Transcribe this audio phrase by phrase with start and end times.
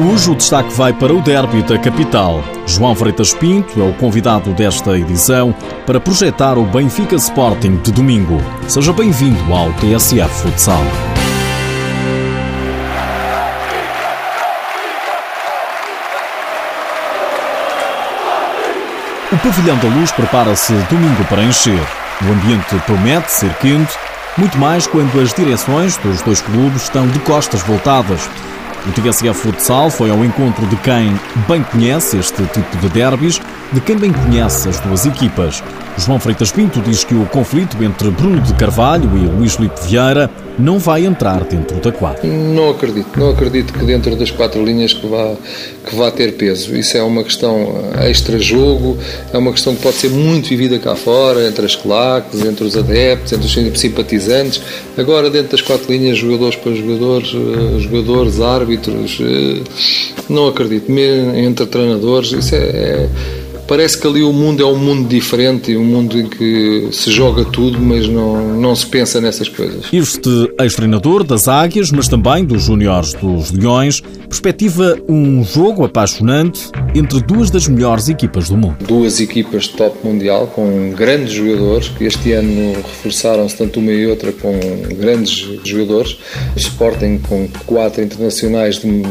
[0.00, 2.42] Hoje o destaque vai para o derby da capital.
[2.66, 5.54] João Freitas Pinto é o convidado desta edição
[5.86, 8.38] para projetar o Benfica Sporting de domingo.
[8.66, 10.82] Seja bem-vindo ao TSF Futsal.
[19.30, 21.80] O Pavilhão da Luz prepara-se domingo para encher.
[22.22, 23.92] O ambiente promete ser quente,
[24.38, 28.28] muito mais quando as direções dos dois clubes estão de costas voltadas.
[28.84, 31.14] O TSF Futsal foi ao encontro de quem
[31.46, 33.40] bem conhece este tipo de derbys,
[33.72, 35.62] de quem bem conhece as duas equipas.
[35.98, 40.28] João Freitas Pinto diz que o conflito entre Bruno de Carvalho e Luís Filipe Vieira
[40.58, 42.26] não vai entrar dentro da quadra.
[42.26, 45.34] Não acredito, não acredito que dentro das quatro linhas que vá,
[45.86, 46.74] que vá ter peso.
[46.76, 48.98] Isso é uma questão extra-jogo,
[49.32, 52.76] é uma questão que pode ser muito vivida cá fora, entre as claques, entre os
[52.76, 54.60] adeptos, entre os simpatizantes.
[54.96, 59.62] Agora, dentro das quatro linhas, jogadores para jogadores, eh, jogadores, árbitros, eh,
[60.28, 60.90] não acredito.
[60.92, 63.08] Entre treinadores, isso é, é
[63.72, 67.42] parece que ali o mundo é um mundo diferente, um mundo em que se joga
[67.42, 69.86] tudo, mas não, não se pensa nessas coisas.
[69.90, 70.28] Este
[70.60, 77.50] ex-treinador das Águias, mas também dos Júniores dos Leões, perspectiva um jogo apaixonante entre duas
[77.50, 78.76] das melhores equipas do mundo.
[78.86, 84.06] Duas equipas de top mundial com grandes jogadores que este ano reforçaram-se tanto uma e
[84.06, 84.52] outra com
[84.98, 86.18] grandes jogadores.
[86.56, 89.02] Sporting com quatro internacionais de,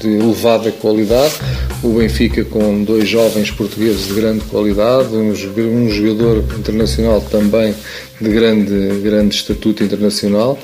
[0.00, 1.34] de elevada qualidade,
[1.82, 7.74] o Benfica com dois jovens portugueses de grande qualidade, um, jogador internacional também
[8.20, 10.58] de grande, grande estatuto internacional.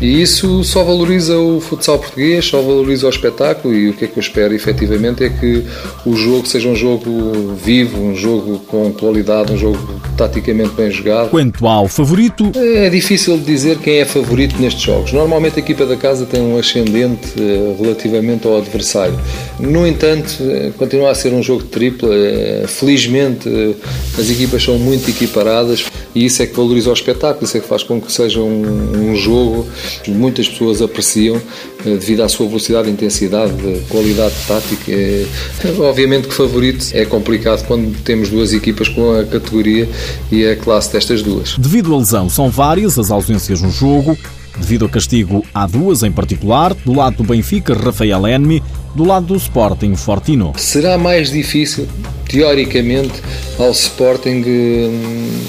[0.00, 3.74] E isso só valoriza o futsal português, só valoriza o espetáculo.
[3.74, 5.64] E o que é que eu espero efetivamente é que
[6.06, 11.30] o jogo seja um jogo vivo, um jogo com qualidade, um jogo taticamente bem jogado.
[11.30, 12.52] Quanto ao favorito?
[12.54, 15.12] É difícil dizer quem é favorito nestes jogos.
[15.12, 19.18] Normalmente a equipa da casa tem um ascendente eh, relativamente ao adversário.
[19.58, 22.14] No entanto, eh, continua a ser um jogo de tripla.
[22.14, 23.48] Eh, felizmente
[24.16, 27.66] as equipas são muito equiparadas e isso é que valoriza o espetáculo, isso é que
[27.66, 29.66] faz com que seja um, um jogo
[30.04, 31.40] que muitas pessoas apreciam
[31.84, 33.52] devido à sua velocidade, intensidade,
[33.88, 34.92] qualidade tática.
[35.80, 39.88] Obviamente que favorito é complicado quando temos duas equipas com a categoria
[40.30, 41.56] e a classe destas duas.
[41.58, 44.16] Devido à lesão, são várias as ausências no jogo.
[44.58, 46.74] Devido ao castigo, há duas em particular.
[46.74, 48.62] Do lado do Benfica, Rafael Enmi.
[48.94, 50.52] Do lado do Sporting, Fortino.
[50.56, 51.88] Será mais difícil,
[52.28, 53.22] teoricamente,
[53.58, 55.40] ao Sporting hum,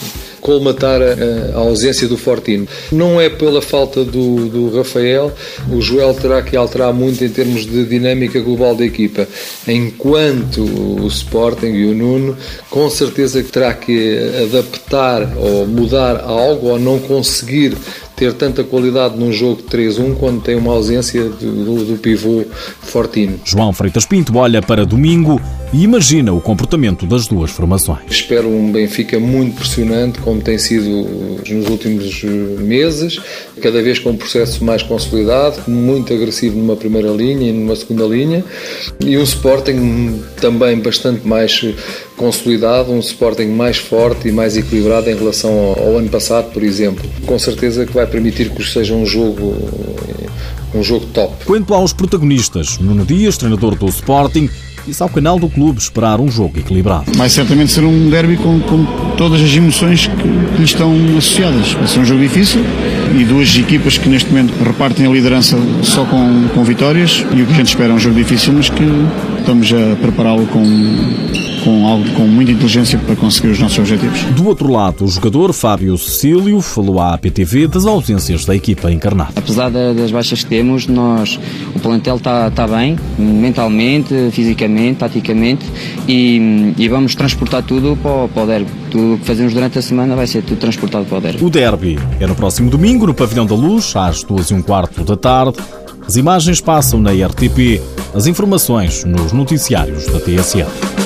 [0.43, 2.67] colmatar a, a, ausência do Fortino.
[2.91, 5.31] Não é pela falta do, do Rafael,
[5.71, 9.25] o Joel terá que alterar muito em termos de dinâmica global da equipa,
[9.67, 12.37] enquanto o Sporting e o Nuno
[12.69, 17.77] com certeza terá que adaptar ou mudar algo ou não conseguir
[18.15, 22.43] ter tanta qualidade num jogo 3-1 quando tem uma ausência do, do pivô
[22.81, 23.39] Fortino.
[23.43, 25.41] João Freitas Pinto olha para domingo
[25.73, 28.01] e imagina o comportamento das duas formações.
[28.07, 30.87] Espero um Benfica muito pressionante, como tem sido
[31.49, 32.23] nos últimos
[32.59, 33.19] meses,
[33.59, 38.05] cada vez com um processo mais consolidado, muito agressivo numa primeira linha e numa segunda
[38.05, 38.45] linha,
[38.99, 41.65] e um Sporting também bastante mais
[42.17, 46.63] consolidado, um Sporting mais forte e mais equilibrado em relação ao, ao ano passado, por
[46.63, 47.03] exemplo.
[47.25, 49.55] Com certeza que vai permitir que seja um jogo
[50.73, 51.45] um jogo top.
[51.45, 54.49] Quanto aos protagonistas, Nuno Dias, treinador do Sporting,
[54.85, 57.11] disse ao canal do clube esperar um jogo equilibrado.
[57.15, 58.85] Vai certamente ser um derby com, com
[59.15, 61.73] todas as emoções que, que lhe estão associadas.
[61.73, 62.61] Vai ser um jogo difícil
[63.17, 67.45] e duas equipas que neste momento repartem a liderança só com, com vitórias e o
[67.45, 68.83] que a gente espera é um jogo difícil, mas que
[69.39, 70.63] estamos a prepará-lo com
[71.63, 74.23] com algo com muita inteligência para conseguir os nossos objetivos.
[74.35, 79.31] Do outro lado, o jogador Fábio Cecílio falou à APTV das ausências da equipa encarnada.
[79.35, 81.39] Apesar das baixas que temos, nós,
[81.75, 85.65] o plantel está tá bem, mentalmente, fisicamente, taticamente,
[86.07, 88.71] e, e, vamos transportar tudo para, para o derby.
[88.91, 91.43] Tudo que fazemos durante a semana vai ser tudo transportado para o derby.
[91.43, 95.03] O derby é no próximo domingo, no Pavilhão da Luz, às duas e um quarto
[95.03, 95.57] da tarde.
[96.05, 97.81] As imagens passam na RTP,
[98.13, 101.02] as informações nos noticiários da TSF.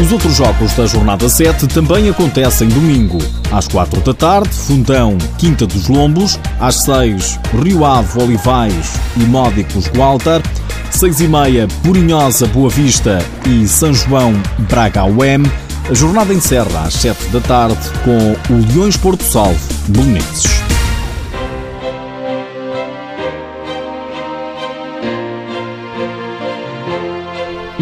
[0.00, 3.18] Os outros jogos da jornada 7 também acontecem domingo.
[3.52, 6.38] Às 4 da tarde, Fundão, Quinta dos Lombos.
[6.58, 10.42] Às 6, Rio Ave, Olivais e Módicos, Gualtar.
[10.90, 14.32] 6 e meia, Purinhosa, Boa Vista e São João,
[14.70, 15.42] Braga, UEM.
[15.88, 20.69] A jornada encerra às 7 da tarde com o Leões Porto Salvo, Belenenses.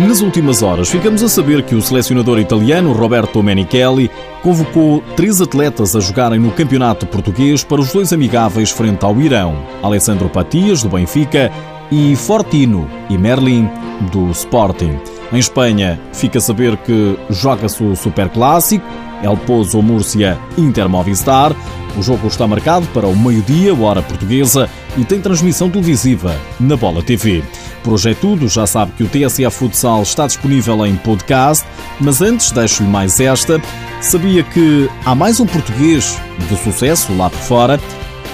[0.07, 4.09] Nas últimas horas, ficamos a saber que o selecionador italiano Roberto Menichelli
[4.45, 9.57] convocou três atletas a jogarem no Campeonato Português para os dois amigáveis frente ao Irão:
[9.83, 11.51] Alessandro Patias, do Benfica,
[11.91, 13.69] e Fortino e Merlin,
[14.13, 15.01] do Sporting.
[15.33, 18.87] Em Espanha, fica a saber que joga-se o Superclássico,
[19.21, 21.53] El Pozo Múrcia Inter Movistar.
[21.99, 27.03] O jogo está marcado para o meio-dia, hora portuguesa, e tem transmissão televisiva na Bola
[27.03, 27.43] TV.
[27.83, 31.65] Por hoje é tudo, já sabe que o TSA Futsal está disponível em podcast,
[32.01, 33.61] mas antes deixo-lhe mais esta.
[34.01, 37.81] Sabia que há mais um português de sucesso lá por fora?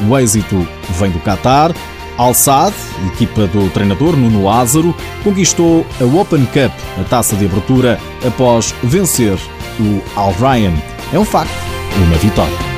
[0.09, 0.67] O êxito
[0.99, 1.73] vem do Qatar.
[2.17, 2.75] Al-Saad,
[3.13, 4.95] equipa do treinador Nuno Lázaro,
[5.25, 9.37] conquistou a Open Cup, a taça de abertura, após vencer
[9.81, 10.75] o Al Ryan.
[11.13, 11.53] É um facto,
[11.97, 12.74] uma vitória.